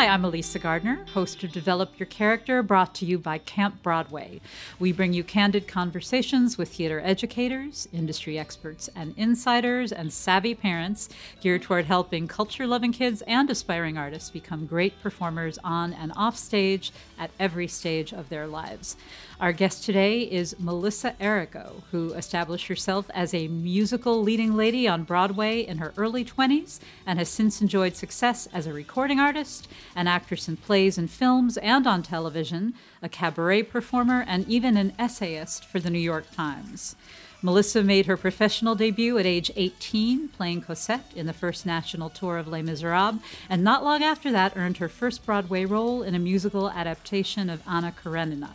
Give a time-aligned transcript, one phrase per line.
[0.00, 4.40] Hi, I'm Elysa Gardner, host of Develop Your Character, brought to you by Camp Broadway.
[4.78, 11.10] We bring you candid conversations with theater educators, industry experts, and insiders, and savvy parents
[11.42, 16.38] geared toward helping culture loving kids and aspiring artists become great performers on and off
[16.38, 18.96] stage at every stage of their lives.
[19.40, 25.04] Our guest today is Melissa Errico, who established herself as a musical leading lady on
[25.04, 30.06] Broadway in her early 20s and has since enjoyed success as a recording artist, an
[30.06, 35.64] actress in plays and films and on television, a cabaret performer, and even an essayist
[35.64, 36.94] for the New York Times.
[37.40, 42.36] Melissa made her professional debut at age 18, playing Cosette in the first national tour
[42.36, 46.18] of Les Miserables, and not long after that earned her first Broadway role in a
[46.18, 48.50] musical adaptation of Anna Karenina.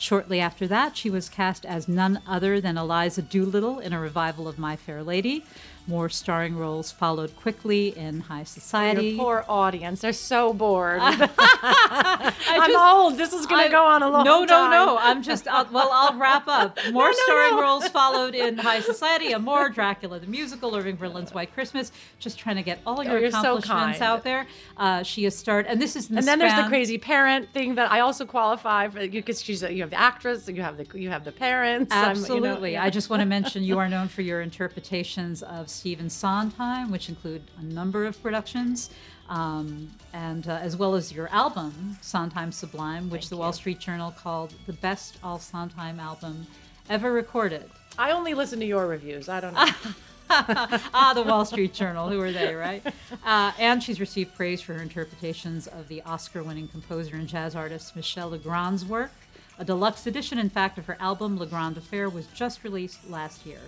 [0.00, 4.48] Shortly after that, she was cast as none other than Eliza Doolittle in a revival
[4.48, 5.44] of My Fair Lady.
[5.86, 9.08] More starring roles followed quickly in High Society.
[9.08, 10.00] Your poor audience.
[10.02, 11.00] They're so bored.
[11.02, 12.32] I'm
[12.70, 13.16] just- old.
[13.16, 14.70] This is going to go on a long no, time.
[14.70, 16.78] No, no, I'm just, I'll, well, I'll wrap up.
[16.92, 17.62] More no, starring no.
[17.62, 21.92] roles followed in High Society, Amour Dracula the Musical, Irving Berlin's White Christmas.
[22.18, 24.46] Just trying to get all Oh, your so accomplishments out there.
[24.76, 27.76] Uh, she has starred, and this is the And then there's the crazy parent thing
[27.76, 30.98] that I also qualify for because she's a, you have the actress, you have the
[30.98, 31.92] you have the parents.
[31.92, 32.72] I'm, you know, Absolutely.
[32.72, 32.84] yeah.
[32.84, 37.08] I just want to mention you are known for your interpretations of Stephen Sondheim, which
[37.08, 38.90] include a number of productions,
[39.28, 44.10] um, and uh, as well as your album, Sondheim Sublime, which the Wall Street Journal
[44.10, 46.46] called the best all Sondheim album
[46.88, 47.70] ever recorded.
[47.96, 49.28] I only listen to your reviews.
[49.28, 49.66] I don't know.
[50.30, 52.08] ah, the Wall Street Journal.
[52.08, 52.84] Who are they, right?
[53.24, 57.54] Uh, and she's received praise for her interpretations of the Oscar winning composer and jazz
[57.56, 59.12] artist Michel Legrand's work.
[59.58, 63.60] A deluxe edition, in fact, of her album Legrand Affair was just released last year.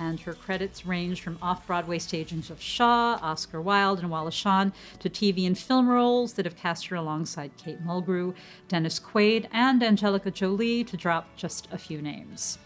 [0.00, 4.72] And her credits range from off Broadway stagings of Shaw, Oscar Wilde, and Wallace Shawn
[5.00, 8.32] to TV and film roles that have cast her alongside Kate Mulgrew,
[8.68, 12.58] Dennis Quaid, and Angelina Jolie, to drop just a few names.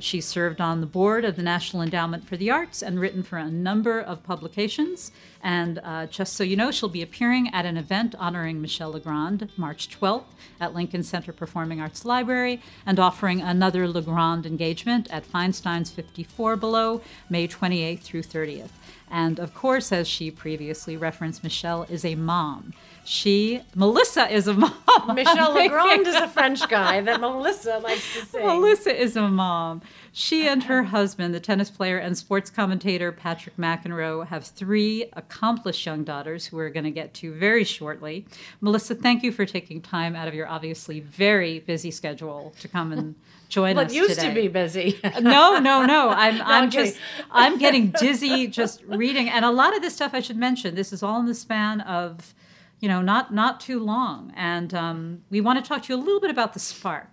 [0.00, 3.36] She served on the board of the National Endowment for the Arts and written for
[3.36, 5.10] a number of publications.
[5.42, 9.50] And uh, just so you know, she'll be appearing at an event honoring Michel Legrand
[9.56, 10.24] March 12th
[10.60, 17.00] at Lincoln Center Performing Arts Library and offering another Legrand engagement at Feinstein's 54 Below
[17.28, 18.70] May 28th through 30th.
[19.10, 22.72] And of course, as she previously referenced, Michelle is a mom.
[23.08, 24.74] She, Melissa, is a mom.
[25.14, 28.46] Michel Legrand is a French guy that Melissa likes to sing.
[28.46, 29.80] Melissa is a mom.
[30.12, 35.86] She and her husband, the tennis player and sports commentator Patrick McEnroe, have three accomplished
[35.86, 38.26] young daughters who we're going to get to very shortly.
[38.60, 42.92] Melissa, thank you for taking time out of your obviously very busy schedule to come
[42.92, 43.14] and
[43.48, 44.28] join Well, us it used today.
[44.28, 45.00] to be busy.
[45.22, 46.10] no, no, no.
[46.10, 46.98] I'm, I'm I'm just,
[47.30, 50.74] I'm getting dizzy just reading, and a lot of this stuff I should mention.
[50.74, 52.34] This is all in the span of,
[52.80, 56.02] you know, not not too long, and um, we want to talk to you a
[56.02, 57.10] little bit about the spark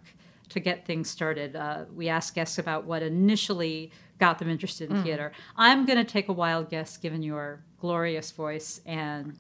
[0.50, 1.56] to get things started.
[1.56, 5.03] Uh, we ask guests about what initially got them interested in Mm.
[5.03, 5.31] theater.
[5.57, 9.38] I'm going to take a wild guess, given your glorious voice, and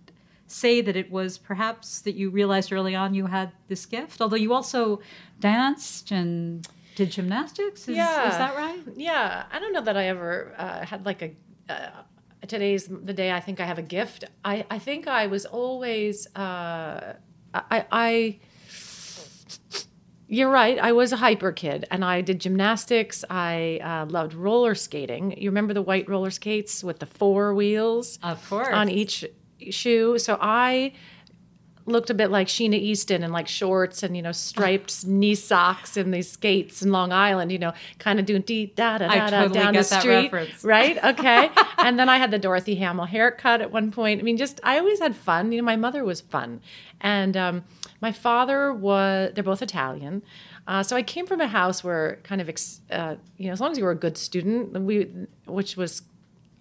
[0.47, 4.19] say that it was perhaps that you realized early on you had this gift.
[4.21, 4.99] Although you also
[5.39, 7.87] danced and did gymnastics.
[7.87, 8.79] Is, yeah, is that right?
[8.95, 11.31] Yeah, I don't know that I ever uh, had like a.
[11.71, 11.89] Uh,
[12.45, 14.25] today's the day I think I have a gift.
[14.43, 16.27] I I think I was always.
[16.35, 17.13] Uh,
[17.53, 18.39] I I.
[20.27, 20.79] You're right.
[20.79, 23.23] I was a hyper kid, and I did gymnastics.
[23.29, 25.39] I uh, loved roller skating.
[25.39, 28.17] You remember the white roller skates with the four wheels?
[28.23, 28.69] Of course.
[28.69, 29.23] On each
[29.69, 30.17] shoe.
[30.17, 30.93] So I
[31.85, 35.97] looked a bit like Sheena Easton in like shorts and you know striped knee socks
[35.97, 39.29] and these skates in Long Island, you know, kind of doing dee da da da
[39.29, 41.03] da totally down the that street, right?
[41.03, 44.19] Okay, and then I had the Dorothy Hamill haircut at one point.
[44.19, 45.51] I mean, just I always had fun.
[45.51, 46.61] You know, my mother was fun,
[47.01, 47.63] and um,
[48.01, 49.31] my father was.
[49.33, 50.23] They're both Italian.
[50.67, 53.61] Uh, so I came from a house where kind of, ex, uh, you know, as
[53.61, 55.11] long as you were a good student, we,
[55.45, 56.01] which was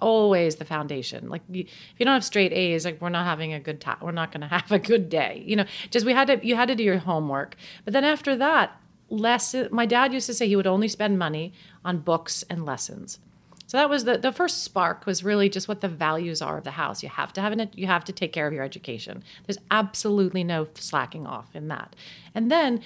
[0.04, 1.30] always the foundation.
[1.30, 1.66] Like if
[1.98, 3.96] you don't have straight A's, like we're not having a good time.
[4.02, 5.42] We're not going to have a good day.
[5.46, 6.46] You know, just we had to.
[6.46, 7.56] You had to do your homework.
[7.84, 8.78] But then after that,
[9.08, 9.54] less.
[9.70, 11.54] My dad used to say he would only spend money
[11.84, 13.18] on books and lessons.
[13.66, 16.64] So that was the the first spark was really just what the values are of
[16.64, 17.02] the house.
[17.02, 19.24] You have to have an you have to take care of your education.
[19.46, 21.96] There's absolutely no slacking off in that.
[22.34, 22.82] And then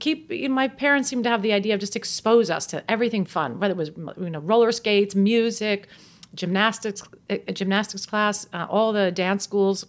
[0.00, 2.90] keep you know, my parents seemed to have the idea of just expose us to
[2.90, 5.88] everything fun, whether it was you know roller skates, music,
[6.34, 9.86] gymnastics, a gymnastics class, uh, all the dance schools.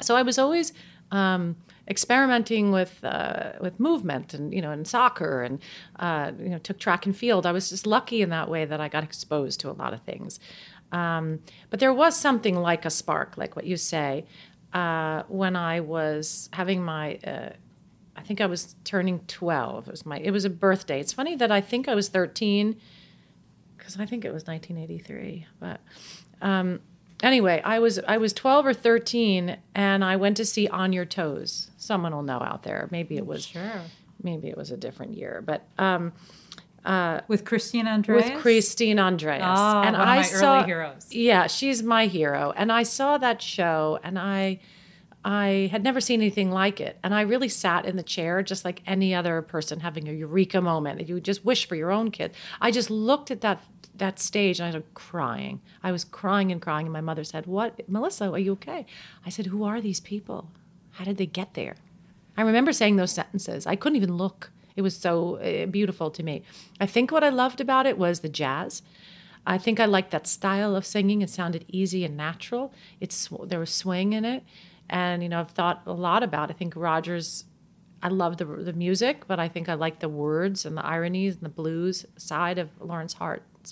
[0.00, 0.72] So I was always
[1.10, 1.56] um,
[1.88, 5.60] experimenting with uh, with movement and you know and soccer and
[5.98, 7.46] uh, you know took track and field.
[7.46, 10.02] I was just lucky in that way that I got exposed to a lot of
[10.02, 10.38] things.
[10.92, 11.40] Um,
[11.70, 14.24] but there was something like a spark, like what you say,
[14.72, 17.16] uh, when I was having my.
[17.16, 17.50] Uh,
[18.16, 19.86] I think I was turning twelve.
[19.86, 20.18] It was my.
[20.18, 21.00] It was a birthday.
[21.00, 22.76] It's funny that I think I was thirteen
[23.88, 25.46] because I think it was 1983.
[25.60, 25.80] But
[26.42, 26.80] um,
[27.22, 31.06] anyway, I was I was 12 or 13, and I went to see On Your
[31.06, 31.70] Toes.
[31.78, 32.88] Someone will know out there.
[32.90, 33.80] Maybe it was Sure.
[34.22, 36.12] maybe it was a different year, but um,
[36.84, 38.28] uh, With Christine Andreas?
[38.28, 41.06] with Christine Andreas, Oh, and one of I my saw early heroes.
[41.10, 44.60] yeah, she's my hero, and I saw that show, and I.
[45.24, 46.96] I had never seen anything like it.
[47.02, 50.60] And I really sat in the chair just like any other person having a eureka
[50.60, 50.98] moment.
[50.98, 52.32] That you just wish for your own kid.
[52.60, 53.60] I just looked at that
[53.98, 55.60] that stage and I started crying.
[55.82, 56.86] I was crying and crying.
[56.86, 57.88] And my mother said, What?
[57.88, 58.86] Melissa, are you okay?
[59.24, 60.50] I said, Who are these people?
[60.92, 61.76] How did they get there?
[62.36, 63.66] I remember saying those sentences.
[63.66, 64.50] I couldn't even look.
[64.76, 66.42] It was so uh, beautiful to me.
[66.80, 68.82] I think what I loved about it was the jazz.
[69.44, 71.22] I think I liked that style of singing.
[71.22, 72.72] It sounded easy and natural.
[73.00, 74.44] It's there was swing in it,
[74.88, 76.50] and you know I've thought a lot about.
[76.50, 77.44] I think Rodgers.
[78.00, 81.34] I love the the music, but I think I like the words and the ironies
[81.34, 83.14] and the blues side of Lawrence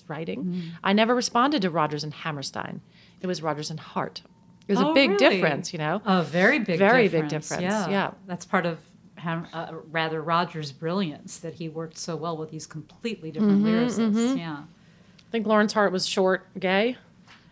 [0.07, 0.71] Writing.
[0.83, 2.81] I never responded to Rodgers and Hammerstein.
[3.21, 4.21] It was Rodgers and Hart.
[4.67, 5.35] It was Oh, a big really?
[5.37, 6.01] difference, you know.
[6.05, 7.49] A very big Very big difference.
[7.49, 7.89] difference, Yeah.
[7.89, 8.11] yeah.
[8.27, 8.79] That's part of
[9.15, 13.65] Ham, uh, rather Rodgers' brilliance that he worked so well with these completely different Mhm,
[13.87, 14.13] lyricists.
[14.13, 14.37] mhm.
[14.37, 14.57] Yeah.
[14.57, 16.97] I think Lawrence Hart was short, gay,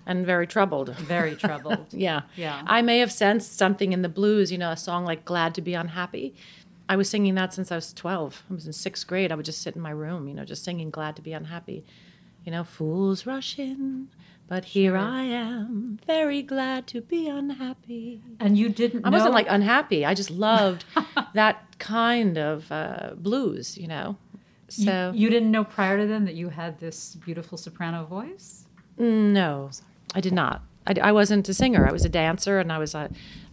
[0.06, 0.96] and very troubled.
[0.98, 1.88] Very troubled.
[1.92, 2.22] yeah.
[2.36, 2.62] Yeah.
[2.68, 5.62] I may have sensed something in the blues, you know, a song like Glad to
[5.62, 6.36] Be Unhappy.
[6.88, 8.44] I was singing that since I was 12.
[8.50, 9.32] I was in sixth grade.
[9.32, 11.84] I would just sit in my room, you know, just singing Glad to Be Unhappy.
[12.46, 14.08] You know, fools rush in,
[14.48, 18.22] but here I am, very glad to be unhappy.
[18.40, 20.06] And you didn't I wasn't like unhappy.
[20.06, 20.86] I just loved
[21.34, 24.18] that kind of uh, blues, you know.
[24.70, 28.66] You- So you, didn't know prior to then that you had this beautiful soprano voice?
[28.98, 29.72] No,
[30.14, 30.62] I did not.
[30.88, 31.88] I, I wasn't a singer.
[31.88, 33.10] I was a dancer, and I was a,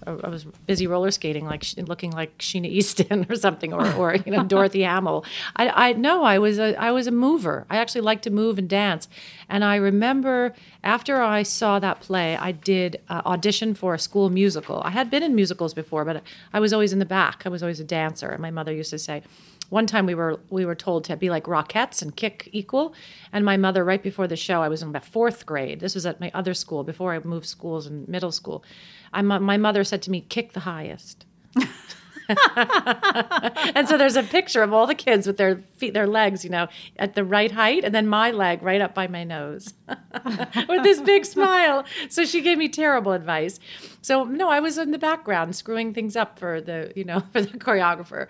[0.06, 4.32] I was busy roller skating, like looking like Sheena Easton or something, or, or you
[4.32, 5.24] know Dorothy Hamill.
[5.56, 7.66] I, I no, I was a I was a mover.
[7.70, 9.08] I actually liked to move and dance,
[9.48, 10.54] and I remember
[10.84, 14.82] after I saw that play, I did uh, audition for a school musical.
[14.84, 16.22] I had been in musicals before, but
[16.52, 17.42] I was always in the back.
[17.44, 19.22] I was always a dancer, and my mother used to say,
[19.72, 22.94] one time we were we were told to be like Rockettes and kick equal,
[23.32, 25.80] and my mother right before the show I was in about fourth grade.
[25.80, 28.62] This was at my other school before I moved schools in middle school.
[29.14, 31.24] I, my mother said to me, "Kick the highest."
[33.74, 36.50] and so there's a picture of all the kids with their feet, their legs, you
[36.50, 39.74] know, at the right height, and then my leg right up by my nose
[40.68, 41.84] with this big smile.
[42.08, 43.58] So she gave me terrible advice.
[44.02, 47.42] So no, I was in the background screwing things up for the, you know, for
[47.42, 48.28] the choreographer.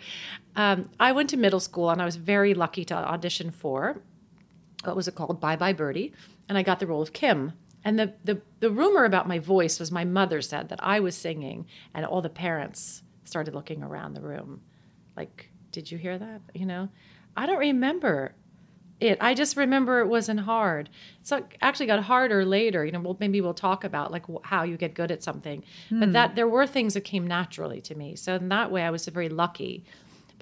[0.56, 4.02] Um, I went to middle school, and I was very lucky to audition for
[4.84, 6.12] what was it called, Bye Bye Birdie,
[6.48, 7.52] and I got the role of Kim.
[7.84, 11.16] And the, the the rumor about my voice was my mother said that I was
[11.16, 14.60] singing, and all the parents started looking around the room,
[15.16, 16.88] like, "Did you hear that?" You know,
[17.36, 18.34] I don't remember
[19.00, 19.18] it.
[19.20, 20.90] I just remember it wasn't hard.
[21.24, 22.84] So it actually got harder later.
[22.84, 25.64] You know, well, maybe we'll talk about like how you get good at something.
[25.90, 26.12] But Hmm.
[26.12, 28.14] that there were things that came naturally to me.
[28.14, 29.84] So in that way, I was very lucky.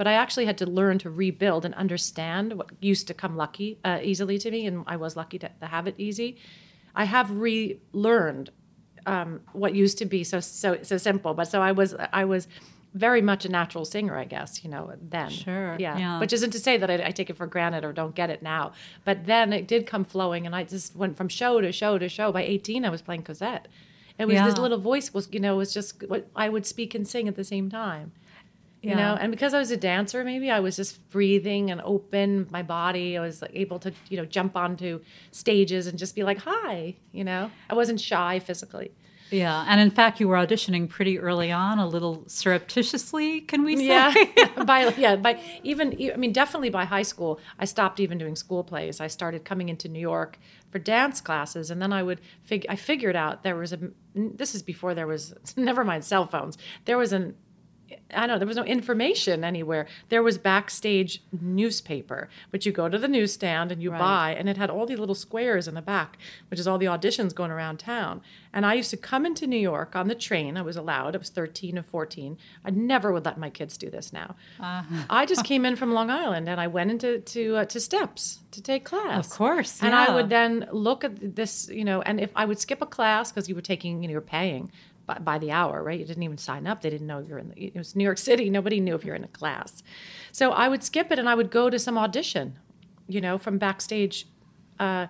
[0.01, 3.79] But I actually had to learn to rebuild and understand what used to come lucky
[3.85, 6.39] uh, easily to me, and I was lucky to, to have it easy.
[6.95, 8.49] I have relearned
[9.05, 11.35] um, what used to be so so so simple.
[11.35, 12.49] But so I was I was
[12.95, 14.65] very much a natural singer, I guess.
[14.65, 15.99] You know, then Sure, yeah.
[15.99, 16.19] yeah.
[16.19, 18.41] Which isn't to say that I, I take it for granted or don't get it
[18.43, 18.73] now.
[19.05, 22.09] But then it did come flowing, and I just went from show to show to
[22.09, 22.33] show.
[22.33, 23.69] By eighteen, I was playing Cosette.
[24.19, 27.07] It was this little voice was, you know, was just what I would speak and
[27.07, 28.13] sing at the same time.
[28.83, 28.97] You Yeah.
[28.97, 32.63] know, and because I was a dancer, maybe I was just breathing and open my
[32.63, 33.19] body.
[33.19, 35.01] I was like, able to, you know, jump onto
[35.33, 37.51] stages and just be like, "Hi," you know.
[37.69, 38.91] I wasn't shy physically.
[39.31, 43.77] Yeah, and in fact, you were auditioning pretty early on, a little surreptitiously, can we
[43.77, 43.87] say?
[43.87, 44.15] Yeah,
[44.65, 48.65] by yeah, by even I mean definitely by high school, I stopped even doing school
[48.65, 49.01] plays.
[49.01, 50.39] I started coming into New York
[50.71, 53.79] for dance classes, and then I would fig- I figured out there was a
[54.15, 56.57] this is before there was never mind cell phones.
[56.85, 57.35] There was an
[58.15, 59.87] I don't know, there was no information anywhere.
[60.09, 64.57] There was backstage newspaper, which you go to the newsstand and you buy, and it
[64.57, 66.19] had all these little squares in the back,
[66.49, 68.21] which is all the auditions going around town.
[68.53, 70.57] And I used to come into New York on the train.
[70.57, 72.37] I was allowed, I was 13 or 14.
[72.65, 74.35] I never would let my kids do this now.
[75.09, 78.41] I just came in from Long Island and I went into to, uh, to steps
[78.51, 79.27] to take class.
[79.27, 82.59] Of course, And I would then look at this, you know, and if I would
[82.59, 84.73] skip a class because you were taking, you know, you're paying
[85.11, 85.99] by, by the hour, right?
[85.99, 86.83] You didn't even sign up.
[86.83, 88.49] They didn't know you're in the, it was New York City.
[88.49, 89.83] Nobody knew if you're in a class.
[90.33, 92.59] So I would skip it and I would go to some audition,
[93.09, 94.27] you know, from backstage
[94.79, 95.09] uh,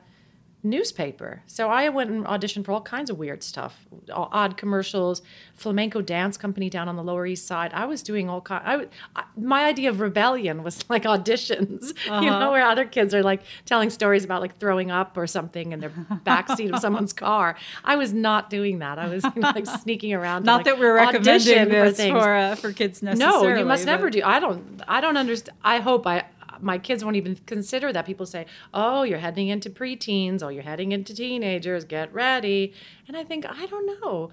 [0.62, 1.42] newspaper.
[1.46, 5.22] So I went and auditioned for all kinds of weird stuff, all odd commercials,
[5.54, 7.72] flamenco dance company down on the Lower East Side.
[7.72, 8.62] I was doing all kind.
[8.66, 13.22] I, I my idea of rebellion was like auditions, you know, where other kids are
[13.22, 15.90] like telling stories about like throwing up or something in their
[16.26, 17.56] backseat of someone's car.
[17.84, 18.98] I was not doing that.
[18.98, 20.42] I was you know, like sneaking around.
[20.42, 22.12] to, Not like, that we're recommending this things.
[22.18, 23.60] for uh, for kids No, necessarily.
[23.60, 24.22] you must but- never do.
[24.24, 24.82] I don't.
[24.86, 25.56] I don't understand.
[25.64, 26.24] I hope I.
[26.60, 28.06] My kids won't even consider that.
[28.06, 30.42] People say, "Oh, you're heading into preteens.
[30.42, 31.84] Oh, you're heading into teenagers.
[31.84, 32.72] Get ready."
[33.08, 34.30] And I think I don't know.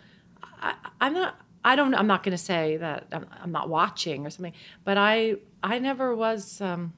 [0.62, 1.42] I, I'm not.
[1.64, 1.94] I don't.
[1.94, 4.54] I'm not going to say that I'm, I'm not watching or something.
[4.84, 5.38] But I.
[5.64, 6.62] I never was.
[6.62, 6.94] Um,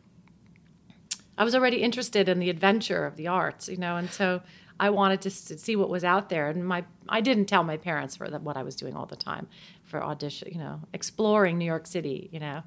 [1.40, 4.42] I was already interested in the adventure of the arts, you know, and so
[4.78, 6.50] I wanted to see what was out there.
[6.50, 9.16] And my, I didn't tell my parents for the, what I was doing all the
[9.16, 9.48] time
[9.84, 12.64] for audition, you know, exploring New York City, you know.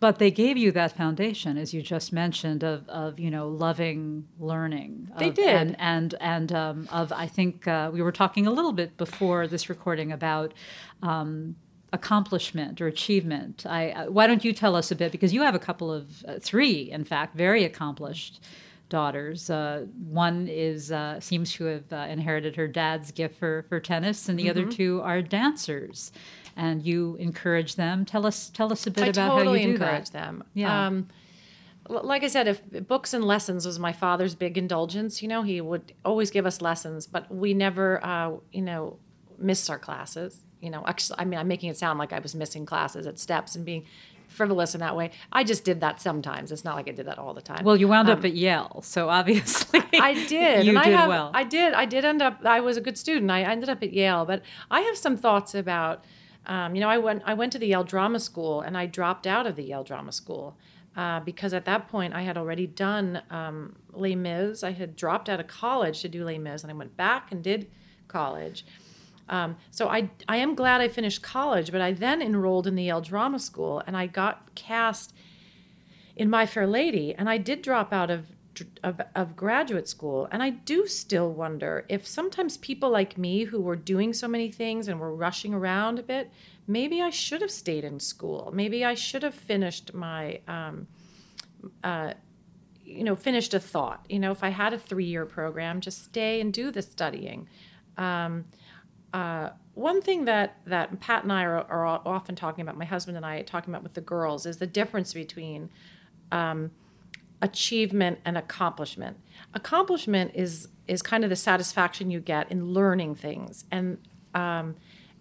[0.00, 4.26] But they gave you that foundation, as you just mentioned, of, of you know loving
[4.38, 5.08] learning.
[5.18, 5.48] They did.
[5.48, 9.46] and and and um, of I think uh, we were talking a little bit before
[9.46, 10.52] this recording about
[11.02, 11.56] um,
[11.92, 13.64] accomplishment or achievement.
[13.66, 16.24] I uh, why don't you tell us a bit because you have a couple of
[16.26, 18.42] uh, three, in fact, very accomplished
[18.90, 19.50] daughters.
[19.50, 24.28] Uh, one is uh, seems to have uh, inherited her dad's gift for for tennis,
[24.28, 24.70] and the other Mm-hmm.
[24.70, 26.10] two are dancers.
[26.60, 28.04] And you encourage them.
[28.04, 30.24] Tell us tell us a bit I about totally how you do encourage that.
[30.24, 30.44] them.
[30.54, 30.86] Yeah.
[30.86, 31.08] Um,
[31.88, 35.60] like I said, if books and lessons was my father's big indulgence, you know, he
[35.60, 38.98] would always give us lessons, but we never, uh, you know,
[39.38, 40.40] missed our classes.
[40.60, 43.18] You know, actually, I mean, I'm making it sound like I was missing classes at
[43.18, 43.84] steps and being
[44.26, 45.12] frivolous in that way.
[45.32, 46.52] I just did that sometimes.
[46.52, 47.64] It's not like I did that all the time.
[47.64, 50.66] Well, you wound Um, up at Yale, so obviously I did.
[50.66, 51.30] You and did I have, well.
[51.32, 51.72] I did.
[51.72, 52.44] I did end up.
[52.44, 53.30] I was a good student.
[53.30, 56.04] I ended up at Yale, but I have some thoughts about.
[56.48, 57.22] Um, you know, I went.
[57.26, 60.12] I went to the Yale Drama School, and I dropped out of the Yale Drama
[60.12, 60.56] School
[60.96, 64.64] uh, because at that point I had already done um, Les Mis.
[64.64, 67.42] I had dropped out of college to do Les Mis, and I went back and
[67.42, 67.70] did
[68.08, 68.64] college.
[69.28, 72.84] Um, so I, I am glad I finished college, but I then enrolled in the
[72.84, 75.14] Yale Drama School, and I got cast
[76.16, 78.26] in My Fair Lady, and I did drop out of,
[78.82, 83.60] of of graduate school, and I do still wonder if sometimes people like me who
[83.60, 86.30] were doing so many things and were rushing around a bit,
[86.66, 88.50] maybe I should have stayed in school.
[88.54, 90.86] Maybe I should have finished my, um,
[91.82, 92.14] uh,
[92.84, 94.04] you know, finished a thought.
[94.08, 97.48] You know, if I had a three year program, just stay and do the studying.
[97.96, 98.44] Um,
[99.12, 103.16] uh, one thing that that Pat and I are, are often talking about, my husband
[103.16, 105.70] and I talking about with the girls, is the difference between
[106.32, 106.70] um,
[107.42, 109.16] achievement and accomplishment.
[109.54, 113.98] Accomplishment is is kind of the satisfaction you get in learning things and
[114.34, 114.74] um,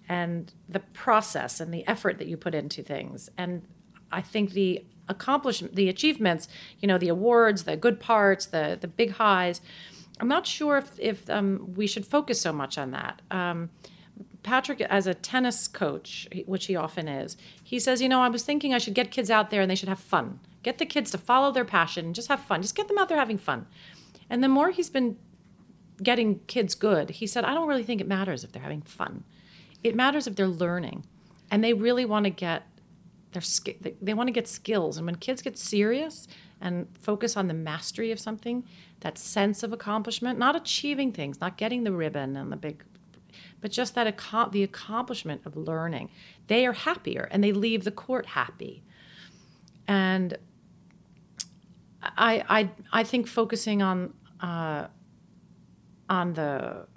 [0.10, 3.30] and the process and the effort that you put into things.
[3.38, 3.64] And
[4.12, 6.48] I think the accomplishment, the achievements,
[6.80, 9.62] you know, the awards, the good parts, the the big highs.
[10.20, 13.22] I'm not sure if if um, we should focus so much on that.
[13.30, 13.70] Um,
[14.44, 18.44] Patrick, as a tennis coach, which he often is, he says, you know, I was
[18.44, 20.40] thinking I should get kids out there and they should have fun.
[20.68, 22.62] Get the kids to follow their passion and just have fun.
[22.62, 23.68] Just get them out there having fun.
[24.30, 25.16] And the more he's been
[26.04, 29.24] getting kids good, he said, I don't really think it matters if they're having fun.
[29.82, 31.06] It matters if they're learning,
[31.50, 32.64] and they really want to get
[33.32, 33.42] their
[34.02, 34.98] they, want to get skills.
[34.98, 36.28] And when kids get serious
[36.60, 38.66] and focus on the mastery of something,
[39.00, 42.84] that sense of accomplishment, not achieving things, not getting the ribbon and the big
[43.62, 46.10] but just that acco- the accomplishment of learning.
[46.48, 48.84] They are happier and they leave the court happy.
[49.88, 50.38] And
[52.02, 54.88] I, I, I think focusing on uh,
[56.10, 56.88] on the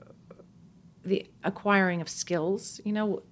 [1.05, 3.23] the acquiring of skills, you know,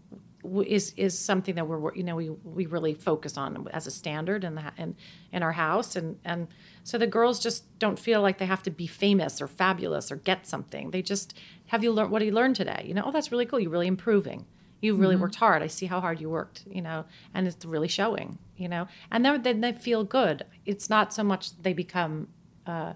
[0.67, 4.45] is is something that we're you know we we really focus on as a standard
[4.45, 4.97] in the in
[5.33, 6.49] in our house and and
[6.85, 10.17] so the girls just don't feel like they have to be famous or fabulous or
[10.17, 10.91] get something.
[10.91, 12.85] They just have you learned what do you learn today?
[12.87, 13.61] You know, oh that's really cool.
[13.61, 14.47] You're really improving.
[14.81, 15.21] You really Mhm.
[15.21, 15.63] worked hard.
[15.63, 16.65] I see how hard you worked.
[16.71, 17.05] You know,
[17.35, 18.39] and it's really showing.
[18.57, 20.45] You know, and then then they feel good.
[20.67, 22.29] It's not so much they become.
[22.67, 22.93] Uh,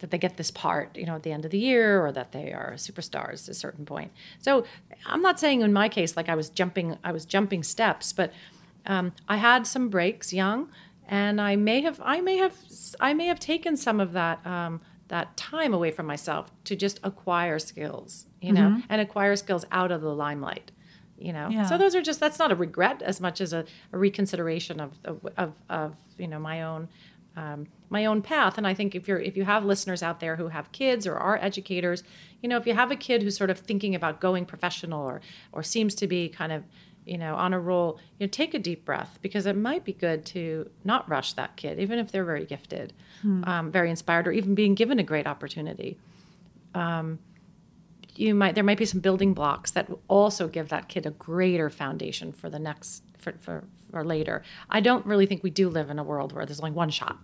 [0.00, 2.30] that they get this part, you know, at the end of the year, or that
[2.30, 4.12] they are superstars at a certain point.
[4.38, 4.64] So
[5.06, 8.32] I'm not saying in my case like I was jumping, I was jumping steps, but
[8.86, 10.70] um, I had some breaks young,
[11.08, 12.54] and I may have, I may have,
[13.00, 17.00] I may have taken some of that um, that time away from myself to just
[17.02, 18.82] acquire skills, you know, Mhm.
[18.88, 20.70] and acquire skills out of the limelight.
[21.18, 21.64] You know, Yeah.
[21.66, 24.92] so those are just that's not a regret as much as a, a reconsideration of,
[25.36, 26.88] of of you know my own
[27.36, 28.56] um, my own path.
[28.58, 31.16] And I think if you're if you have listeners out there who have kids or
[31.16, 32.02] are educators,
[32.42, 35.20] you know, if you have a kid who's sort of thinking about going professional or
[35.52, 36.62] or seems to be kind of
[37.04, 39.92] you know on a roll, you know, take a deep breath because it might be
[39.92, 43.42] good to not rush that kid, even if they're very gifted, Hmm.
[43.44, 45.96] um, very inspired, or even being given a great opportunity.
[46.74, 47.18] Um,
[48.18, 51.70] you might there might be some building blocks that also give that kid a greater
[51.70, 54.42] foundation for the next for, for, for later.
[54.70, 57.18] I don't really think we do live in a world where there's only one shot.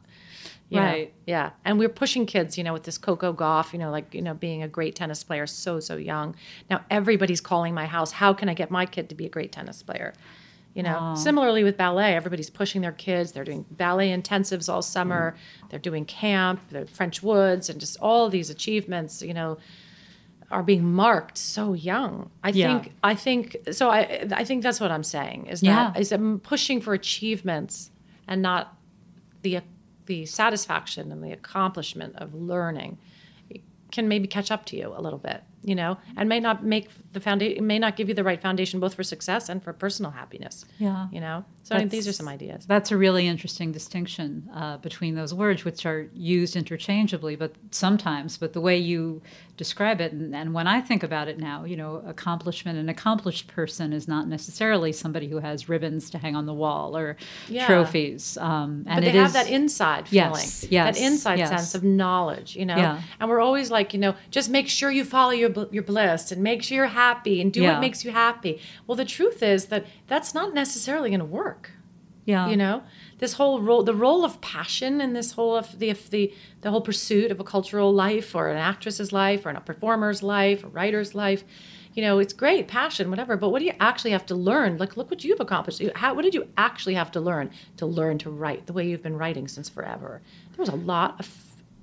[0.70, 0.80] know?
[0.80, 1.12] Right.
[1.26, 1.50] Yeah.
[1.64, 4.34] And we're pushing kids, you know, with this Coco Gauff, you know, like, you know,
[4.34, 6.34] being a great tennis player so, so young.
[6.70, 8.12] Now everybody's calling my house.
[8.12, 10.14] How can I get my kid to be a great tennis player?
[10.74, 11.14] You know, Oh.
[11.14, 13.30] similarly with ballet, everybody's pushing their kids.
[13.30, 15.36] They're doing ballet intensives all summer.
[15.36, 15.70] Mm.
[15.70, 19.58] They're doing camp, the French Woods, and just all these achievements, you know,
[20.50, 22.30] are being marked so young.
[22.42, 22.80] I Yeah.
[22.80, 25.92] think I think so I I think that's what I'm saying is Yeah.
[25.92, 27.90] that is I'm pushing for achievements
[28.28, 28.76] and not
[29.42, 29.60] the
[30.06, 32.98] the satisfaction and the accomplishment of learning
[33.90, 36.88] can maybe catch up to you a little bit, you know, and may not make
[37.12, 40.10] the foundation may not give you the right foundation both for success and for personal
[40.10, 40.64] happiness.
[40.78, 41.08] Yeah.
[41.10, 41.44] You know.
[41.62, 42.66] So I think these are some ideas.
[42.66, 48.36] That's a really interesting distinction uh, between those words, which are used interchangeably, but sometimes.
[48.36, 49.22] But the way you
[49.56, 53.46] describe it, and, and when I think about it now, you know, accomplishment, an accomplished
[53.46, 57.16] person is not necessarily somebody who has ribbons to hang on the wall or
[57.48, 57.66] Yeah.
[57.66, 58.36] trophies.
[58.36, 61.48] Um, but and they it have is- that inside feeling, Yes, yes, that inside yes.
[61.48, 62.76] sense of knowledge, you know.
[62.76, 63.00] Yeah.
[63.20, 66.30] And we're always like, you know, just make sure you follow your bl- your bliss
[66.32, 67.72] and make sure you're happy and do Yeah.
[67.72, 68.60] what makes you happy.
[68.86, 71.70] Well, the truth is that that's not necessarily going to work.
[72.26, 72.48] Yeah.
[72.48, 72.82] You know,
[73.18, 76.70] this whole role, the role of passion and this whole of the of the the
[76.70, 80.68] whole pursuit of a cultural life or an actress's life or a performer's life, a
[80.68, 81.44] writer's life.
[81.92, 83.36] You know, it's great, passion, whatever.
[83.36, 84.78] But what do you actually have to learn?
[84.78, 85.80] Like, look what you've accomplished.
[85.94, 89.02] How, what did you actually have to learn to learn to write the way you've
[89.02, 90.20] been writing since forever?
[90.56, 91.28] There was a lot of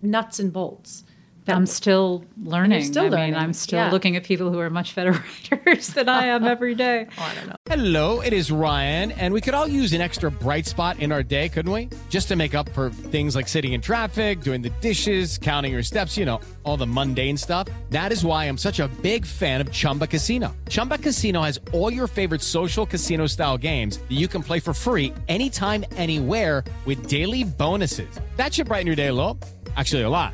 [0.01, 1.03] nuts and bolts.
[1.45, 2.83] That- I'm still learning.
[2.85, 3.91] still I mean, learning, I'm still yeah.
[3.91, 5.11] looking at people who are much better
[5.51, 7.07] writers than I am every day.
[7.17, 7.55] oh, I don't know.
[7.67, 11.23] Hello, it is Ryan, and we could all use an extra bright spot in our
[11.23, 11.89] day, couldn't we?
[12.09, 15.83] Just to make up for things like sitting in traffic, doing the dishes, counting your
[15.83, 17.67] steps, you know, all the mundane stuff.
[17.89, 20.55] That is why I'm such a big fan of Chumba Casino.
[20.69, 24.73] Chumba Casino has all your favorite social casino style games that you can play for
[24.73, 28.09] free anytime, anywhere with daily bonuses.
[28.35, 29.39] That should brighten your day a little.
[29.77, 30.33] Actually, a lot.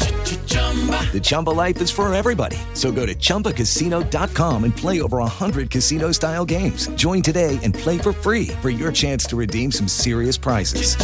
[0.71, 2.57] The Chumba life is for everybody.
[2.73, 6.87] So go to ChumbaCasino.com and play over 100 casino-style games.
[6.95, 10.95] Join today and play for free for your chance to redeem some serious prizes.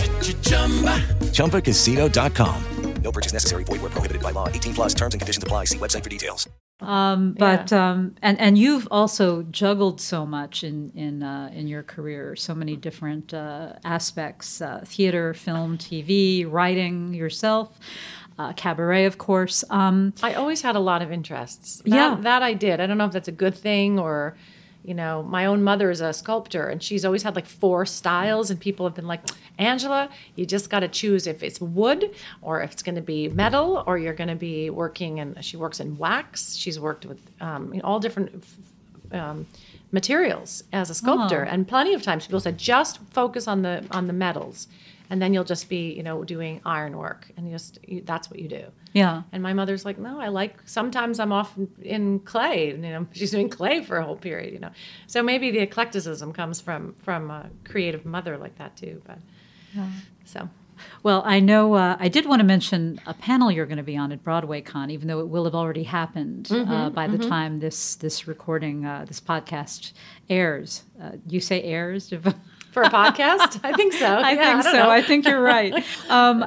[1.34, 2.64] ChumbaCasino.com.
[3.02, 3.64] No purchase necessary.
[3.64, 4.48] Void were prohibited by law.
[4.50, 5.66] 18 plus terms and conditions apply.
[5.66, 6.50] See website for details.
[6.80, 11.82] Um, but um, and and you've also juggled so much in in uh, in your
[11.82, 17.80] career, so many different uh, aspects: uh, theater, film, TV, writing yourself,
[18.40, 19.64] uh, cabaret, of course.
[19.70, 21.78] Um, I always had a lot of interests.
[21.86, 22.16] That, Yeah.
[22.22, 22.80] that I did.
[22.80, 24.36] I don't know if that's a good thing or,
[24.86, 28.50] you know, my own mother is a sculptor and she's always had like four styles,
[28.52, 29.22] and people have been like,
[29.58, 33.28] Angela, you just got to choose if it's wood or if it's going to be
[33.28, 36.56] metal or you're going to be working and she works in wax.
[36.56, 38.44] She's worked with um, you know, all different.
[39.12, 39.48] Um,
[39.92, 41.50] materials as a sculptor Oh.
[41.54, 44.68] and plenty of times people said just focus on the on the metals
[45.10, 48.40] and then you'll just be you know doing iron work and just you, that's what
[48.40, 49.24] you do Yeah.
[49.32, 50.56] and my mother's like, no, I like.
[50.66, 52.72] Sometimes I'm off in, clay.
[52.72, 54.54] And, you know, she's doing clay for a whole period.
[54.54, 54.72] You know,
[55.08, 59.02] so maybe the eclecticism comes from from a creative mother like that too.
[59.06, 59.20] But
[59.76, 59.90] Yeah.
[60.26, 60.50] so
[61.04, 63.98] Well, I know uh, I did want to mention a panel you're going to be
[63.98, 67.18] on at Broadway Con, even though it will have already happened uh, Mhm, by the
[67.18, 67.28] mhm.
[67.30, 69.94] time this this recording, uh, this podcast
[70.30, 70.84] airs.
[71.02, 72.14] Uh, you say airs
[72.78, 73.60] for a podcast?
[73.64, 74.06] I think so.
[74.08, 74.78] I Yeah, think don't so.
[74.84, 74.90] know.
[74.90, 75.74] I think you're right.
[76.10, 76.46] Um,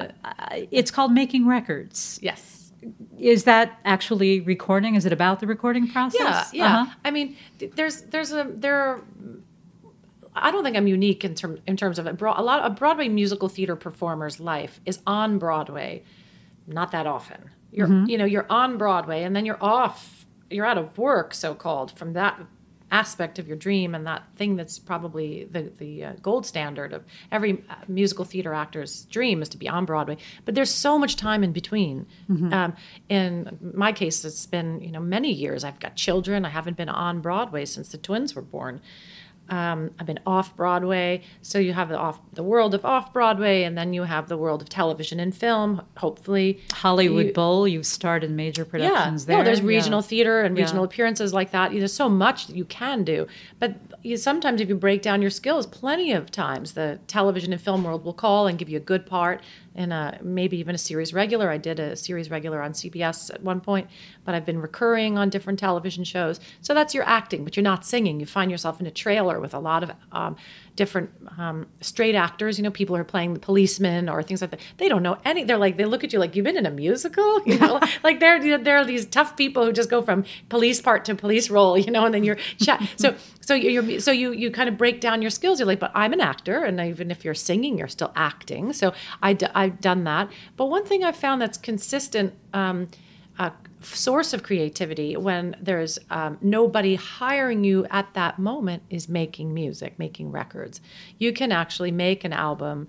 [0.71, 2.19] it's called Making Records.
[2.21, 2.71] Yes.
[3.19, 4.95] Is that actually recording?
[4.95, 6.19] Is it about the recording process?
[6.19, 6.81] Yeah, yeah.
[6.81, 6.95] Uh-huh.
[7.05, 7.35] I mean,
[7.75, 8.75] there's there's a there.
[8.79, 9.01] Are,
[10.33, 12.19] I don't think I'm unique in term in terms of it.
[12.19, 16.03] A lot a Broadway musical theater performer's life is on Broadway,
[16.65, 17.51] not that often.
[17.71, 18.09] You're Mhm.
[18.09, 20.25] you know you're on Broadway and then you're off.
[20.49, 22.39] You're out of work, so called, from that
[22.91, 27.03] aspect of your dream and that thing that's probably the the uh, gold standard of
[27.31, 30.17] every uh, musical theater actor's dream is to be on Broadway.
[30.45, 32.05] But there's so much time in between.
[32.29, 32.53] Mhm.
[32.53, 32.73] Um,
[33.09, 35.63] in my case, it's been you know many years.
[35.63, 36.45] I've got children.
[36.45, 38.81] I haven't been on Broadway since the twins were born.
[39.51, 43.63] Um, I've been off Broadway, so you have the off the world of off Broadway,
[43.63, 45.81] and then you have the world of television and film.
[45.97, 47.67] Hopefully, Hollywood You- Bowl.
[47.67, 49.27] You've starred in major productions yeah.
[49.27, 49.37] there.
[49.39, 49.65] No, there's Yeah.
[49.67, 50.63] regional theater and Yeah.
[50.63, 51.71] regional appearances like that.
[51.71, 53.27] There's so much that you can do.
[53.59, 57.61] But you, sometimes, if you break down your skills, plenty of times the television and
[57.61, 59.41] film world will call and give you a good part
[59.75, 61.49] in a maybe even a series regular.
[61.49, 63.87] I did a series regular on CBS at one point,
[64.25, 66.39] but I've been recurring on different television shows.
[66.61, 68.19] So that's your acting, but you're not singing.
[68.19, 70.35] You find yourself in a trailer with a lot of um,
[70.81, 72.57] different um, straight actors.
[72.57, 74.61] You know, people who are playing the policeman or things like that.
[74.77, 75.43] They don't know any.
[75.43, 77.29] They're like they look at you like you've been in a musical.
[77.51, 81.13] You know, like they're they're these tough people who just go from police part to
[81.13, 81.77] police role.
[81.77, 82.79] You know, and then you're chat.
[82.95, 85.59] So so you're so you you kind of break down your skills.
[85.59, 88.73] You're like, but I'm an actor, and even if you're singing, you're still acting.
[88.73, 90.31] So I d- I've done that.
[90.57, 92.33] But one thing I've found that's consistent.
[92.53, 92.87] Um,
[93.37, 99.53] uh, source of creativity when there's um, nobody hiring you at that moment is making
[99.53, 100.81] music, making records.
[101.17, 102.87] You can actually make an album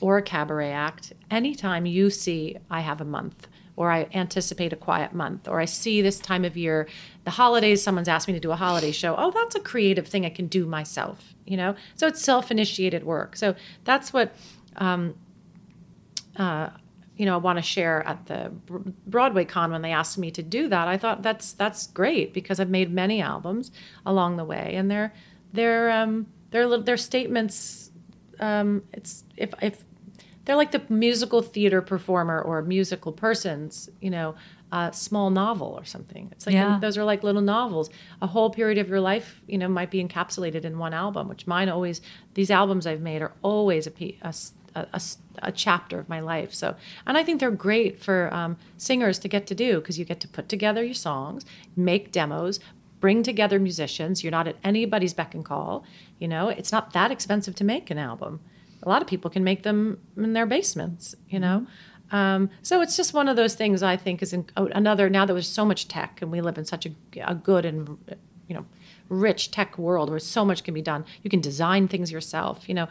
[0.00, 4.76] or a cabaret act anytime you see I have a month or I anticipate a
[4.76, 6.88] quiet month or I see this time of year
[7.24, 9.16] the holidays someone's asked me to do a holiday show.
[9.18, 11.74] Oh that's a creative thing I can do myself you know?
[11.96, 13.36] So it's self-initiated work.
[13.36, 14.34] So that's what
[14.76, 15.14] um,
[16.36, 16.70] uh,
[17.18, 18.50] you know, I want to share at the
[19.06, 20.88] Broadway con when they asked me to do that.
[20.88, 23.72] I thought that's that's great because I've made many albums
[24.06, 25.12] along the way, and they're
[25.52, 27.90] they're um, they're little, they're statements.
[28.40, 29.84] Um, it's if if
[30.44, 34.34] they're like the musical theater performer or musical person's, you know,
[34.70, 36.28] uh, small novel or something.
[36.32, 36.78] It's like Yeah.
[36.80, 37.90] those are like little novels.
[38.22, 41.28] A whole period of your life, you know, might be encapsulated in one album.
[41.28, 42.00] Which mine always
[42.34, 44.32] these albums I've made are always a, a
[44.92, 45.00] a,
[45.42, 46.54] a chapter of my life.
[46.54, 50.04] So, and I think they're great for um, singers to get to do because you
[50.04, 51.44] get to put together your songs,
[51.76, 52.60] make demos,
[53.00, 54.22] bring together musicians.
[54.22, 55.84] You're not at anybody's beck and call.
[56.18, 58.40] You know, it's not that expensive to make an album.
[58.82, 61.14] A lot of people can make them in their basements.
[61.28, 61.66] You know.
[62.10, 65.10] Um, so it's just one of those things I think is in, oh, another.
[65.10, 66.90] Now that there's so much tech, and we live in such a,
[67.22, 67.98] a good and
[68.48, 68.64] you know
[69.08, 71.04] rich tech world where so much can be done.
[71.22, 72.68] You can design things yourself.
[72.68, 72.88] You know,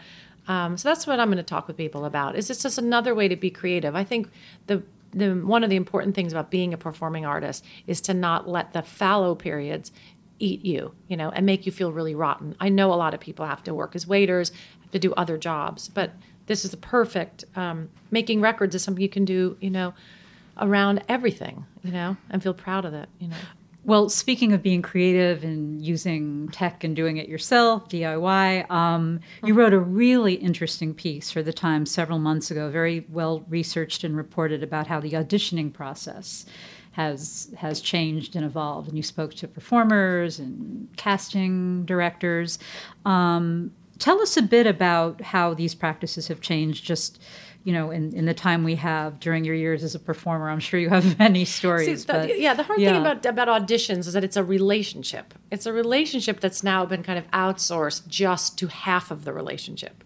[0.48, 2.36] um, so that's what I'm going to talk with people about.
[2.36, 3.96] Is it's just another way to be creative.
[3.96, 4.30] I think
[4.68, 8.48] the the one of the important things about being a performing artist is to not
[8.48, 9.92] let the fallow periods
[10.40, 12.56] eat you, you know, and make you feel really rotten.
[12.60, 15.38] I know a lot of people have to work as waiters, have to do other
[15.38, 16.12] jobs, but
[16.46, 17.46] this is the perfect.
[17.56, 19.94] Um, making records is something you can do, you know,
[20.60, 23.38] around everything, you know, and feel proud of it, you know.
[23.88, 29.54] Well, speaking of being creative and using tech and doing it yourself, DIY, um, you
[29.54, 34.18] wrote a really interesting piece for the Times several months ago, very well researched and
[34.18, 36.46] reported about how the auditioning process
[36.92, 38.90] has has changed and evolved.
[38.90, 42.60] And you spoke to performers and casting directors.
[43.06, 46.84] Um, tell us a bit about how these practices have changed.
[46.84, 47.22] Just
[47.68, 50.62] you know, in, in the time we have during your years as a performer, I'm
[50.62, 51.86] sure you have many stories.
[51.86, 52.94] See, the- but- yeah, the hard yeah.
[52.94, 55.34] thing about about auditions is that it's a relationship.
[55.52, 60.06] It's a relationship that's now been kind of outsourced just to half of the relationship,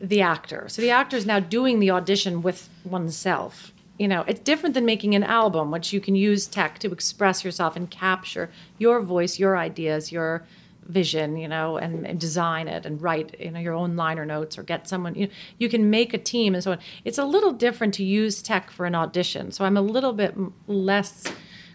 [0.00, 0.68] the actor.
[0.68, 3.72] So the actor is now doing the audition with oneself.
[3.98, 7.44] You know, it's different than making an album, which you can use tech to express
[7.44, 10.44] yourself and capture your voice, your ideas, your
[10.86, 14.58] vision, you know, and, and design it and write, you know, your own liner notes
[14.58, 16.78] or get someone, you know, you can make a team and so on.
[17.04, 19.50] It's a little different to use tech for an audition.
[19.50, 20.34] So I'm a little bit
[20.66, 21.24] less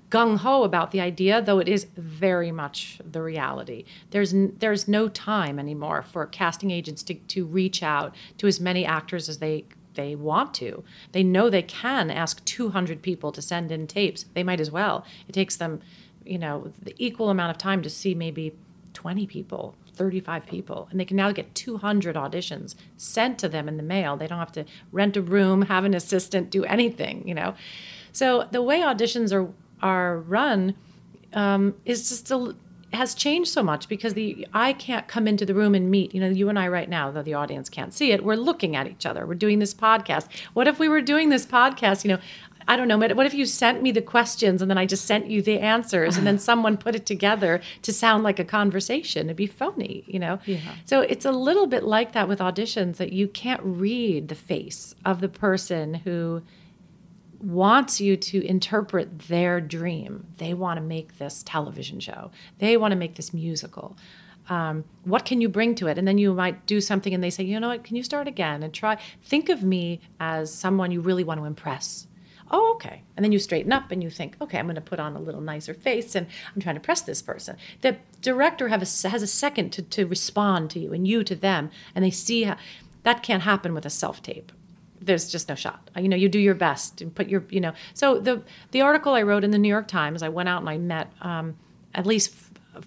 [0.09, 3.85] gung ho about the idea, though it is very much the reality.
[4.11, 8.59] There's n- there's no time anymore for casting agents to, to reach out to as
[8.59, 10.83] many actors as they they want to.
[11.11, 14.25] They know they can ask 200 people to send in tapes.
[14.33, 15.03] They might as well.
[15.27, 15.81] It takes them,
[16.23, 18.53] you know, the equal amount of time to see maybe
[18.99, 23.77] 20 people, 35 people, and they can now get 200 auditions sent to them in
[23.77, 24.17] the mail.
[24.17, 27.55] They don't have to rent a room, have an assistant, do anything, you know.
[28.11, 30.75] So the way auditions are are run
[31.31, 32.53] um, is just a,
[32.91, 36.13] has changed so much because the I can't come into the room and meet.
[36.13, 38.75] You know, you and I right now, though the audience can't see it, we're looking
[38.75, 39.25] at each other.
[39.25, 40.27] We're doing this podcast.
[40.53, 42.03] What if we were doing this podcast?
[42.03, 42.19] You know,
[42.69, 42.99] I don't know.
[42.99, 45.59] but What if you sent me the questions and then I just sent you the
[45.59, 49.25] answers and then someone put it together to sound like a conversation?
[49.25, 50.39] It'd be phony, you know?
[50.45, 50.59] Yeah.
[50.85, 54.93] So it's a little bit like that with auditions that you can't read the face
[55.03, 56.43] of the person who
[57.39, 60.27] wants you to interpret their dream.
[60.37, 62.29] They want to make this television show,
[62.59, 63.97] they want to make this musical.
[64.47, 65.99] Um, what can you bring to it?
[65.99, 68.27] And then you might do something and they say, you know what, can you start
[68.27, 68.97] again and try?
[69.23, 72.07] Think of me as someone you really want to impress.
[72.51, 73.03] Oh, okay.
[73.15, 75.19] And then you straighten up and you think, okay, I'm going to put on a
[75.19, 77.57] little nicer face and I'm trying to press this person.
[77.81, 81.69] The director a, has a second to, to respond to you and you to them.
[81.93, 82.57] And they see how
[83.03, 84.51] that can't happen with a self tape
[85.01, 85.89] there's just no shot.
[85.95, 87.71] You know, you do your best and put your, you know.
[87.93, 90.69] So the the article I wrote in the New York Times, I went out and
[90.69, 91.55] I met um,
[91.95, 92.33] at least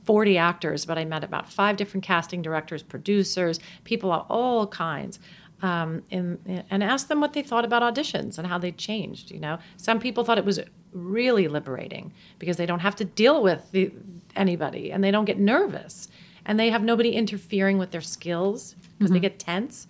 [0.04, 5.18] 40 actors, but I met about five different casting directors, producers, people of all kinds.
[5.62, 9.30] Um, and, and asked them what they thought about auditions and how they changed.
[9.30, 10.58] You know, some people thought it was
[10.92, 13.92] really liberating because they don't have to deal with the,
[14.34, 16.08] anybody and they don't get nervous
[16.44, 19.14] and they have nobody interfering with their skills because Mm-hmm.
[19.14, 19.86] they get tense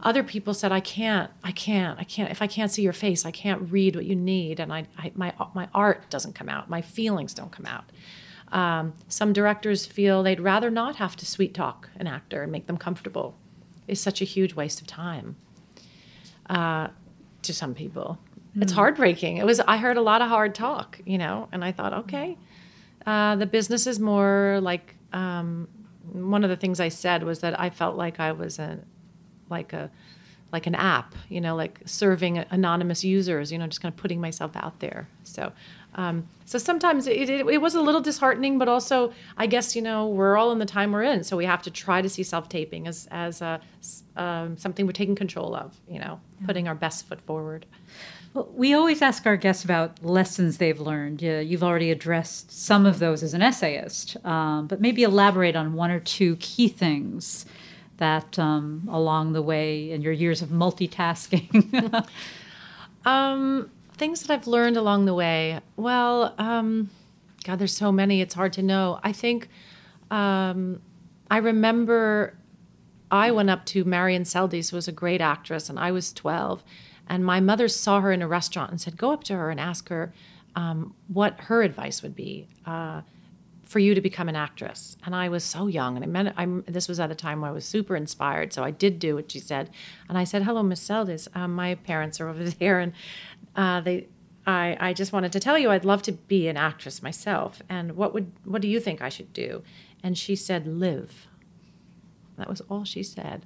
[0.00, 3.24] other people said i can't i can't i can't if i can't see your face
[3.26, 6.70] i can't read what you need and i, I my my art doesn't come out
[6.70, 7.84] my feelings don't come out
[8.52, 12.66] um, some directors feel they'd rather not have to sweet talk an actor and make
[12.66, 13.36] them comfortable
[13.88, 15.36] it's such a huge waste of time
[16.50, 16.88] uh,
[17.42, 18.18] to some people
[18.60, 18.76] it's Mm.
[18.76, 21.92] heartbreaking it was i heard a lot of hard talk you know and i thought
[21.92, 22.36] okay
[23.06, 25.68] uh, the business is more like um,
[26.12, 28.78] one of the things i said was that i felt like i was a
[29.50, 29.90] like a
[30.52, 34.20] like an app you know like serving anonymous users you know just kind of putting
[34.20, 35.08] myself out there.
[35.24, 35.52] So
[35.94, 39.82] um, so sometimes it, it, it was a little disheartening but also i guess you
[39.82, 42.22] know we're all in the time we're in so we have to try to see
[42.22, 43.60] self-taping as as a,
[44.16, 47.66] um, something we're taking control of you know putting our best foot forward.
[48.34, 51.22] Well, we always ask our guests about lessons they've learned.
[51.22, 55.72] Yeah, you've already addressed some of those as an essayist, um, but maybe elaborate on
[55.72, 57.46] one or two key things
[57.98, 62.06] that um, along the way in your years of multitasking.
[63.04, 65.60] Um, things that I've learned along the way.
[65.76, 66.90] Well, um,
[67.44, 68.20] God, there's so many.
[68.20, 69.00] It's hard to know.
[69.02, 69.48] I think
[70.10, 70.80] um,
[71.30, 72.36] I remember
[73.10, 76.62] I went up to Marian Seldes, who was a great actress, and I was 12.
[77.08, 79.58] And my mother saw her in a restaurant and said, "Go up to her and
[79.58, 80.12] ask her
[80.54, 83.00] um, what her advice would be." Uh,
[83.68, 84.96] for you to become an actress.
[85.04, 87.50] And I was so young, and I meant I'm, this was at a time where
[87.50, 88.52] I was super inspired.
[88.52, 89.70] So I did do what she said,
[90.08, 91.28] and I said, "Hello, Miss Seldes.
[91.36, 92.92] Um, my parents are over there, and
[93.54, 94.08] uh, they."
[94.46, 97.60] I, I just wanted to tell you I'd love to be an actress myself.
[97.68, 99.62] And what would what do you think I should do?
[100.02, 101.26] And she said, live.
[102.38, 103.44] That was all she said.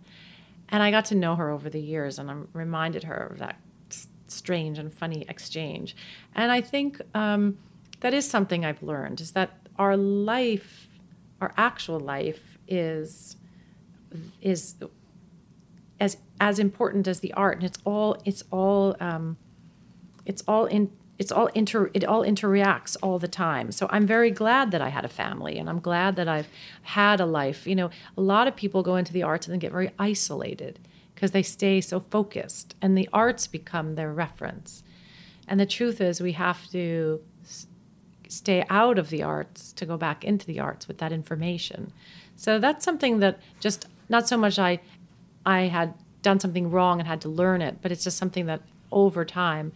[0.68, 3.56] And I got to know her over the years, and I reminded her of that
[4.28, 5.96] strange and funny exchange.
[6.36, 7.58] And I think um,
[8.00, 10.88] that is something I've learned is that our life,
[11.40, 13.36] our actual life, is
[14.40, 14.76] is
[16.00, 19.36] as as important as the art, and it's all it's all um,
[20.26, 23.70] it's all in it's all inter it all interreacts all the time.
[23.70, 26.48] So i'm very glad that i had a family and i'm glad that i've
[26.82, 27.66] had a life.
[27.66, 30.80] You know a lot of people go into the arts and then get very isolated
[31.14, 34.82] because they stay so focused and the arts become their reference.
[35.46, 37.20] And the truth is we have to
[38.32, 41.92] stay out of the arts to go back into the arts with that information.
[42.36, 44.78] So that's something that just not so much i
[45.46, 48.60] i had done something wrong and had to learn it but it's just something that
[48.90, 49.72] over time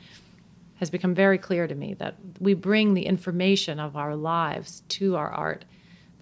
[0.77, 5.17] has become very clear to me that we bring the information of our lives to
[5.17, 5.65] our art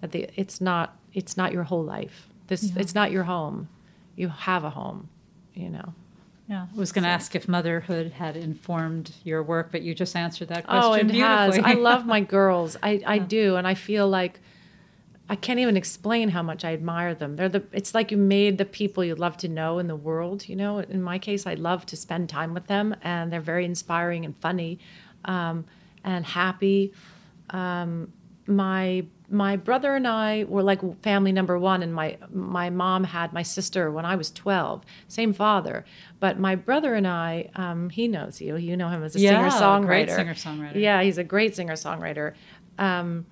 [0.01, 2.27] that the, it's not it's not your whole life.
[2.47, 2.81] This Yeah.
[2.81, 3.67] it's not your home.
[4.15, 5.09] You have a home
[5.53, 5.93] you know
[6.47, 10.15] yeah, I was going to ask if motherhood had informed your work, but you just
[10.15, 13.73] answered that question oh it has i love my girls i i do and i
[13.73, 14.39] feel like
[15.27, 17.35] I can't even explain how much I admire them.
[17.35, 20.47] They're the it's like you made the people you love to know in the world,
[20.47, 20.79] you know.
[20.79, 24.37] In my case, I love to spend time with them and they're very inspiring and
[24.37, 24.77] funny
[25.25, 25.65] um,
[26.03, 26.93] and happy.
[27.49, 28.13] Um,
[28.45, 33.33] my my brother and I were like family number one, and my my mom had
[33.33, 35.83] my sister when I was twelve, same father.
[36.19, 38.55] But my brother and I, um, he knows you.
[38.57, 39.85] You know him as a Yeah, singer songwriter.
[39.87, 40.75] great singer-songwriter.
[40.75, 42.33] Yeah, he's a great singer songwriter.
[42.77, 43.25] Um,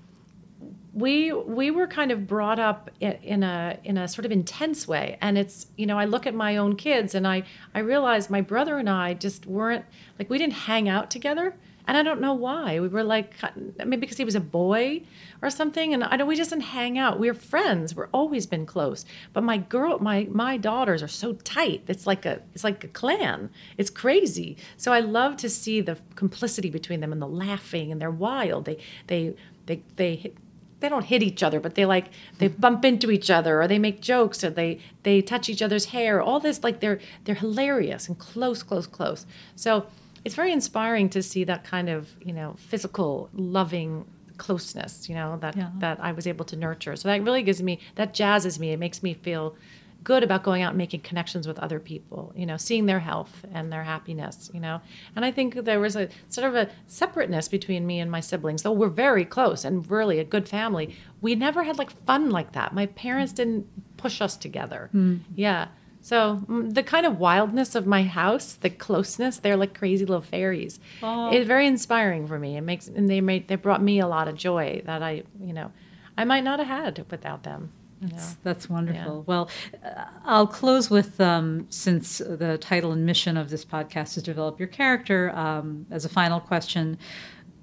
[0.94, 5.18] we we were kind of brought up in a in a sort of intense way
[5.22, 7.42] and it's you know i look at my own kids and i
[7.74, 9.84] i realize my brother and i just weren't
[10.20, 11.56] like we didn't hang out together
[11.88, 12.80] and i don't know why.
[12.80, 13.34] We were like
[13.78, 15.04] maybe because he was a boy
[15.42, 17.20] or something and i don't we just didn't hang out.
[17.20, 17.96] We are friends.
[17.96, 19.06] We're always been close.
[19.34, 21.84] But my girl my my daughters are so tight.
[21.88, 23.50] It's like a it's like a clan.
[23.78, 24.58] It's crazy.
[24.78, 28.66] So i love to see the complicity between them and the laughing and they're wild.
[28.66, 30.38] They they they they hit
[30.84, 32.08] they don't hit each other, but they like
[32.40, 32.60] they mm-hmm.
[32.60, 36.22] bump into each other or they make jokes or they they touch each other's hair.
[36.22, 39.26] All this like they're they're hilarious and close, close, close.
[39.56, 39.88] So
[40.26, 44.06] it's very inspiring to see that kind of you know physical, loving
[44.38, 45.08] closeness.
[45.10, 45.70] You know that Yeah.
[45.80, 46.96] that I was able to nurture.
[46.96, 48.72] So that really gives me that jazzes me.
[48.72, 49.56] It makes me feel
[50.04, 53.46] good about going out and making connections with other people you know seeing their health
[53.54, 54.82] and their happiness you know
[55.16, 58.64] and i think there was a sort of a separateness between me and my siblings
[58.64, 62.52] though we're very close and really a good family we never had like fun like
[62.52, 65.22] that my parents didn't push us together Mm.
[65.36, 65.70] yeah
[66.04, 70.22] so mm, the kind of wildness of my house the closeness they're like crazy little
[70.22, 71.32] fairies Oh.
[71.32, 74.28] it's very inspiring for me it makes and they made they brought me a lot
[74.28, 75.72] of joy that i you know
[76.18, 78.16] i might not have had without them you know?
[78.16, 79.24] That's, that's wonderful.
[79.26, 79.50] Well,
[79.82, 84.60] uh, I'll close with um, since the title and mission of this podcast is develop
[84.60, 85.32] your character.
[85.34, 86.98] Um, as a final question,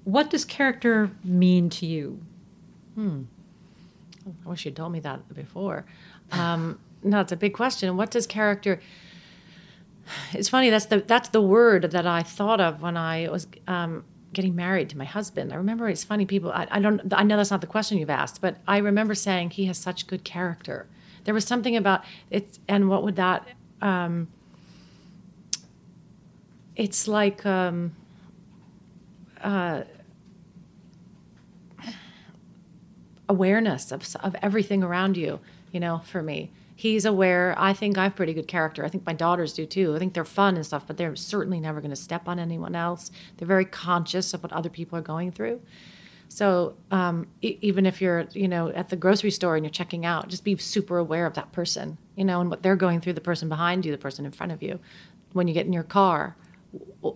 [0.03, 2.19] what does character mean to you?
[2.95, 3.23] Hmm.
[4.45, 5.85] I wish you'd told me that before.
[6.31, 7.97] Um, no, it's a big question.
[7.97, 8.79] What does character?
[10.33, 10.69] It's funny.
[10.69, 14.89] That's the that's the word that I thought of when I was um, getting married
[14.89, 15.53] to my husband.
[15.53, 16.25] I remember it's funny.
[16.25, 17.13] People, I, I don't.
[17.13, 20.07] I know that's not the question you've asked, but I remember saying he has such
[20.07, 20.87] good character.
[21.23, 23.47] There was something about it, and what would that?
[23.81, 24.27] Um,
[26.75, 27.45] it's like.
[27.45, 27.95] Um,
[29.41, 29.83] uh,
[33.29, 35.39] awareness of, of everything around you
[35.71, 37.53] you know for me he's aware.
[37.59, 38.83] I think i have pretty good character.
[38.83, 39.95] I think my daughters do too.
[39.95, 42.73] I think they're fun and stuff but they're certainly never going to step on anyone
[42.73, 43.11] else.
[43.37, 45.61] They're very conscious of what other people are going through.
[46.27, 50.07] So um, e- even if you're you know at the grocery store and you're checking
[50.07, 53.13] out just be super aware of that person you know and what they're going through
[53.13, 54.79] the person behind you the person in front of you.
[55.33, 56.35] When you get in your car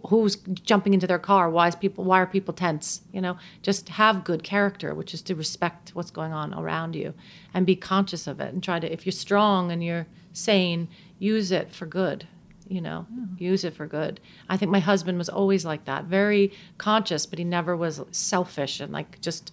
[0.08, 1.50] who's jumping into their car?
[1.50, 3.02] Why is people why are people tense?
[3.12, 7.14] You know just have good character which is to respect what's going on around you
[7.54, 10.88] and be conscious of it and try to if you're strong and you're sane
[11.20, 12.28] use it for good
[12.68, 13.06] you know
[13.38, 14.20] use it for good.
[14.50, 18.80] I think my husband was always like that very conscious but he never was selfish
[18.80, 19.52] and like just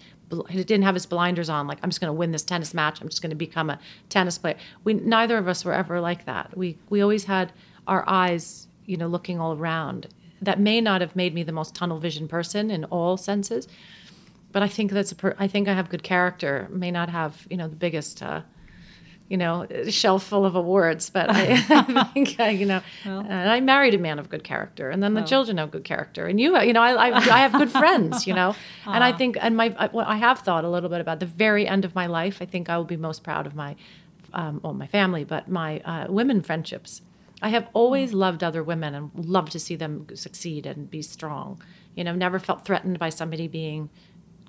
[0.49, 3.03] he didn't have his blinders on like i'm just going to win this tennis match
[3.03, 4.57] i'm just going to become a tennis player.
[4.83, 6.57] We neither of us were ever like that.
[6.57, 7.53] We we always had
[7.87, 10.09] our eyes you know looking all around
[10.41, 13.69] that may not have made me the most tunnel vision person in all senses
[14.53, 17.47] but i think that's a per- i think i have good character may not have
[17.51, 18.43] you know the biggest uh,
[19.29, 23.61] you know shelf full of awards but i, I think I, you know and i
[23.61, 25.29] married a man of good character and then the Well.
[25.29, 28.35] children have good character and you you know i, I, I have good friends you
[28.35, 28.55] know?
[28.87, 31.27] And i think and my I, well, I have thought a little bit about the
[31.27, 33.77] very end of my life i think i will be most proud of my
[34.35, 37.01] um, well my family but my uh, women friendships
[37.43, 38.15] I have always mm.
[38.15, 41.61] loved other women and love to see them succeed and be strong.
[41.97, 43.91] You know, never felt threatened by somebody being,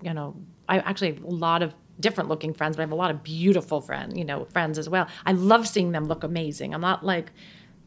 [0.02, 0.36] you know,
[0.70, 3.24] I actually have a lot of different looking friends, but I have a lot of
[3.24, 5.08] beautiful friends, you know, friends as well.
[5.26, 6.74] I love seeing them look amazing.
[6.74, 7.32] I'm not like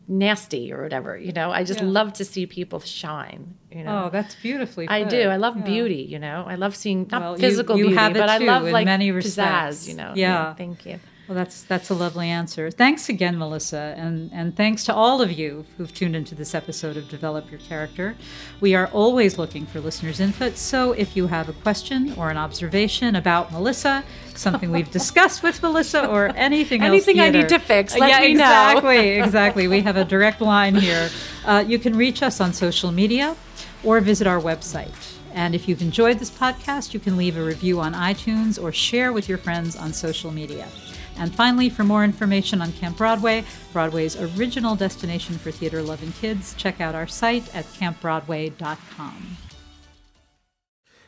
[0.08, 1.50] nasty or whatever, you know.
[1.50, 1.86] I just Yeah.
[1.88, 4.04] love to see people shine, you know.
[4.04, 4.88] Oh, that's beautifully.
[4.88, 5.28] I do.
[5.28, 5.64] I love Yeah.
[5.64, 6.44] beauty, you know.
[6.46, 9.10] I love seeing not Well, physical you beauty, have it but I love like many
[9.10, 9.88] pizzazz, respects.
[9.88, 10.12] you know.
[10.14, 10.54] Yeah.
[10.54, 11.00] Thank you.
[11.28, 12.70] Well, that's that's a lovely answer.
[12.70, 16.96] Thanks again, Melissa, and and thanks to all of you who've tuned into this episode
[16.96, 18.14] of Develop Your Character.
[18.60, 22.36] We are always looking for listeners' input, so if you have a question or an
[22.36, 24.04] observation about Melissa,
[24.36, 28.20] something we've discussed with Melissa, or anything else, Anything I need to fix, let yeah,
[28.20, 28.44] me know.
[28.44, 29.68] exactly, exactly.
[29.68, 31.10] We have a direct line here.
[31.44, 33.34] Uh, you can reach us on social media
[33.82, 34.94] or visit our website.
[35.34, 39.12] And if you've enjoyed this podcast, you can leave a review on iTunes or share
[39.12, 40.68] with your friends on social media.
[41.18, 46.54] And finally, for more information on Camp Broadway, Broadway's original destination for theater loving kids,
[46.54, 49.45] check out our site at campbroadway.com.